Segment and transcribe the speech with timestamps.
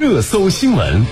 [0.00, 1.04] 热搜新闻。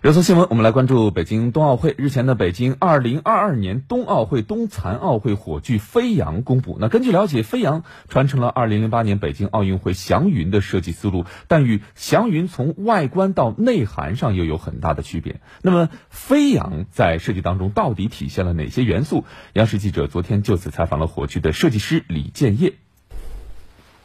[0.00, 1.94] 热搜新闻，我们来关注北京冬奥会。
[1.96, 6.76] 日前的北京二零二二年冬奥会冬残奥会火炬飞扬公布。
[6.80, 15.40] 那根据了解，飞扬传承了二零零八年北京奥运会祥云的设计思路，但与祥云从外观到内涵上又有很大的区别。
[15.62, 19.24] 那么，飞扬在设计当中到底体现了哪些元素？
[19.52, 22.72] 央视记者昨天就此采访了火炬的设计师李建业。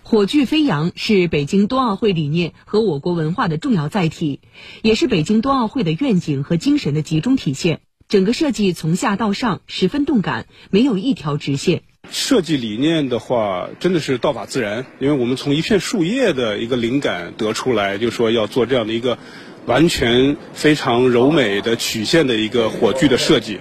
[0.08, 4.40] 火炬飞扬是北京冬奥会理念和我国文化的重要载体，
[4.84, 7.80] 也是北京冬奥会的愿景和精神的集中体现。
[8.08, 11.82] 整个设计从下到上十分动感，没有一条直线。
[12.12, 19.18] 设计理念的话，真的是道法自然，因为我们从一片树叶的一个灵感得出来，就说要做这样的一个
[19.66, 23.58] 完全非常柔美的曲线的一个火炬的设计，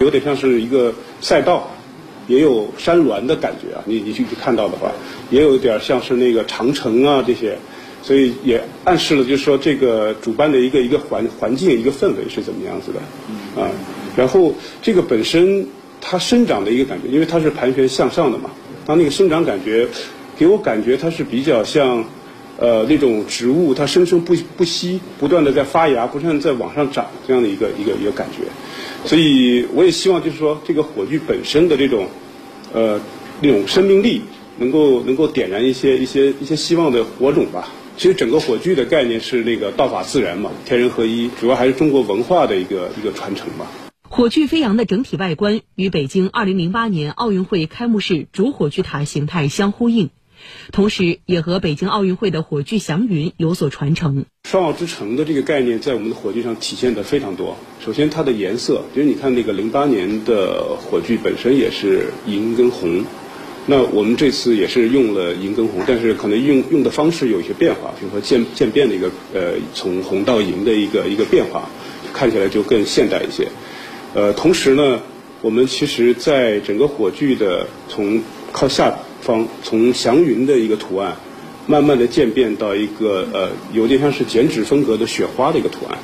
[0.00, 1.68] 有点像是一个赛道。
[2.28, 4.92] 也有山峦的感觉啊，你你去去看到的话，
[5.30, 7.58] 也有点像是那个长城啊这些，
[8.02, 13.70] 所以也暗示了就是说这个主办的一个一个环环境一个氛围是怎么样子的，啊，
[14.16, 15.66] 然后这个本身
[16.00, 18.50] 它生长的一个感觉，因为它是盘旋向上的嘛，
[18.86, 19.88] 它那个生长感觉
[20.38, 22.04] 给我感觉它是比较像
[22.58, 28.44] 呃那种植物它生生不不息，不断的在发芽，不断在往上长这样的一个一个一个感觉。
[29.08, 32.08] 所以我也希望，就是说，这个火炬本身的这种，
[32.72, 33.00] 呃，
[33.40, 34.22] 那种生命力，
[34.58, 37.68] 能够能够点燃一些一些一些希望的火种吧。
[37.96, 43.66] 其实整个火炬的概念是那个道法自然嘛，天人合一，主要还是中国文化的一个一个传承吧。
[44.08, 50.10] 火炬飞扬的整体外观与北京2008年奥运会开幕式主火炬塔形态相呼应。
[50.72, 54.26] 同时，也和北京奥运会的火炬祥云有所传承。
[54.48, 57.56] 双奥之城的这个概念在我们的火炬上体现的非常多。
[57.84, 63.04] 首先，它的颜色，其实你看那个零八年的火炬本身也是银跟红，
[63.66, 71.68] 那我们这次也是用了银跟红，但是可能用用的方式有一些变化，比如说渐渐变的一个呃从红到银的一个一个变化，
[72.14, 73.48] 看起来就更现代一些。
[74.14, 75.02] 呃，同时呢，
[75.42, 78.98] 我们其实在整个火炬的从靠下。
[79.20, 81.16] 方从祥云的一个图案，
[81.66, 85.98] 慢慢的渐变到一个呃，有点像是剪纸风格的雪花的一个图案。